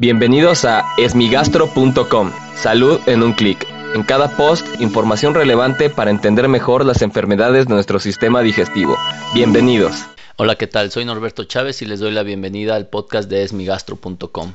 [0.00, 2.32] Bienvenidos a esmigastro.com.
[2.56, 3.66] Salud en un clic.
[3.94, 8.96] En cada post, información relevante para entender mejor las enfermedades de nuestro sistema digestivo.
[9.34, 10.06] Bienvenidos.
[10.36, 10.90] Hola, ¿qué tal?
[10.90, 14.54] Soy Norberto Chávez y les doy la bienvenida al podcast de esmigastro.com.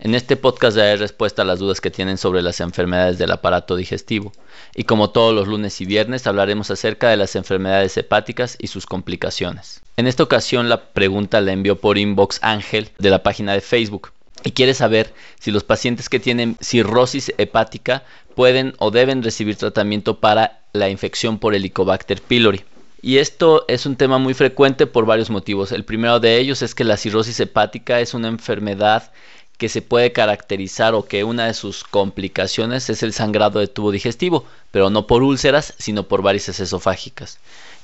[0.00, 3.76] En este podcast daré respuesta a las dudas que tienen sobre las enfermedades del aparato
[3.76, 4.32] digestivo.
[4.74, 8.86] Y como todos los lunes y viernes hablaremos acerca de las enfermedades hepáticas y sus
[8.86, 9.82] complicaciones.
[9.96, 14.10] En esta ocasión la pregunta la envió por inbox Ángel de la página de Facebook
[14.44, 18.04] y quiere saber si los pacientes que tienen cirrosis hepática
[18.34, 22.64] pueden o deben recibir tratamiento para la infección por Helicobacter pylori.
[23.02, 25.72] Y esto es un tema muy frecuente por varios motivos.
[25.72, 29.10] El primero de ellos es que la cirrosis hepática es una enfermedad
[29.56, 33.90] que se puede caracterizar o que una de sus complicaciones es el sangrado de tubo
[33.90, 37.38] digestivo, pero no por úlceras, sino por varices esofágicas.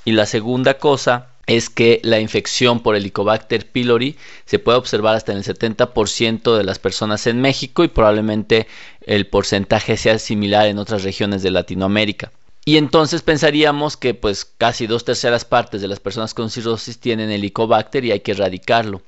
[0.05, 5.33] Y la segunda cosa es que la infección por Helicobacter pylori se puede observar hasta
[5.33, 8.67] en el 70% de las personas en México y probablemente
[9.03, 12.33] el porcentaje sea similar en otras regiones de Latinoamérica.
[12.65, 17.31] Y entonces pensaríamos que pues casi dos terceras partes de las personas con cirrosis tienen
[17.31, 19.03] Helicobacter y hay que erradicarlo.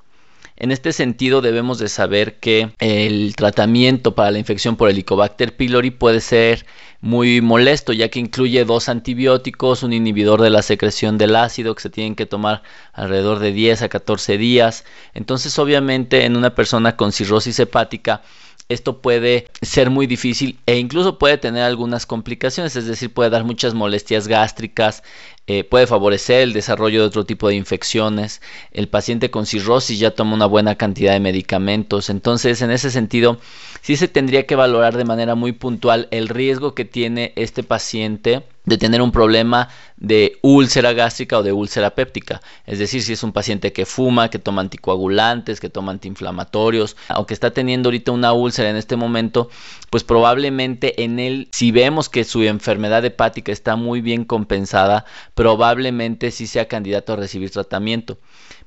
[0.61, 5.93] En este sentido debemos de saber que el tratamiento para la infección por Helicobacter pylori
[5.93, 6.67] puede ser
[7.01, 11.83] muy molesto ya que incluye dos antibióticos, un inhibidor de la secreción del ácido que
[11.83, 14.85] se tienen que tomar alrededor de 10 a 14 días.
[15.15, 18.23] Entonces obviamente en una persona con cirrosis hepática
[18.69, 23.45] esto puede ser muy difícil e incluso puede tener algunas complicaciones, es decir, puede dar
[23.45, 25.03] muchas molestias gástricas,
[25.47, 28.43] eh, puede favorecer el desarrollo de otro tipo de infecciones.
[28.71, 33.39] El paciente con cirrosis ya toma una buena cantidad de medicamentos, entonces en ese sentido
[33.81, 38.43] sí se tendría que valorar de manera muy puntual el riesgo que tiene este paciente
[38.69, 42.41] de tener un problema de úlcera gástrica o de úlcera péptica.
[42.67, 47.35] Es decir, si es un paciente que fuma, que toma anticoagulantes, que toma antiinflamatorios, aunque
[47.35, 49.49] está teniendo ahorita una úlcera en este momento,
[49.91, 56.31] pues probablemente en él, si vemos que su enfermedad hepática está muy bien compensada, probablemente
[56.31, 58.19] sí sea candidato a recibir tratamiento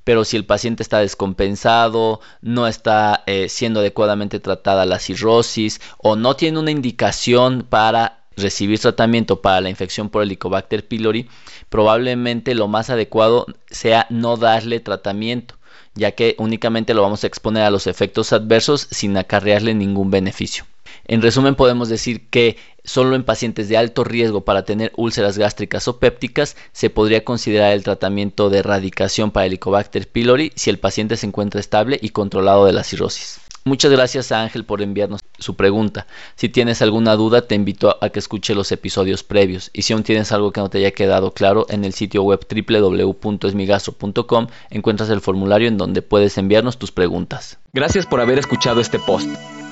[0.04, 6.16] pero si el paciente está descompensado, no está eh, siendo adecuadamente tratada la cirrosis o
[6.16, 11.28] no tiene una indicación para recibir tratamiento para la infección por Helicobacter pylori,
[11.70, 15.56] probablemente lo más adecuado sea no darle tratamiento,
[15.96, 20.66] ya que únicamente lo vamos a exponer a los efectos adversos sin acarrearle ningún beneficio.
[21.06, 25.88] En resumen, podemos decir que solo en pacientes de alto riesgo para tener úlceras gástricas
[25.88, 31.18] o pépticas se podría considerar el tratamiento de erradicación para Helicobacter pylori si el paciente
[31.18, 33.40] se encuentra estable y controlado de la cirrosis.
[33.64, 36.08] Muchas gracias a Ángel por enviarnos su pregunta.
[36.36, 39.70] Si tienes alguna duda, te invito a que escuche los episodios previos.
[39.74, 42.46] Y si aún tienes algo que no te haya quedado claro, en el sitio web
[42.50, 47.60] www.esmigastro.com encuentras el formulario en donde puedes enviarnos tus preguntas.
[47.74, 49.30] Gracias por haber escuchado este post.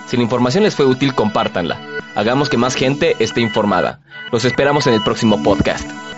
[0.08, 1.80] Si la información les fue útil, compártanla.
[2.16, 4.02] Hagamos que más gente esté informada.
[4.32, 6.09] Los esperamos en el próximo podcast.